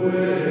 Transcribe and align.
Where 0.00 0.49